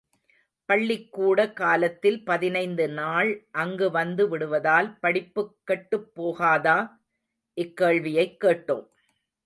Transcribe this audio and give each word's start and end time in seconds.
பள்ளிக்கூட 0.65 1.53
காலத்தில் 1.53 2.23
பதினைத்து 2.23 2.89
நாள் 2.89 3.45
அங்கு 3.51 3.91
வந்து 3.91 4.29
விடுவதால் 4.29 4.99
படிப்புக் 4.99 5.55
கெட்டுப் 5.63 6.11
போகாதா? 6.15 6.77
இக்கேள்வியைக் 7.57 8.37
கேட்டோம். 8.43 8.87